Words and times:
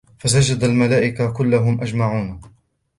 فَسَجَدَ 0.17 0.63
الْمَلَائِكَةُ 0.63 1.31
كُلُّهُمْ 1.33 1.81
أَجْمَعُونَ 1.81 2.41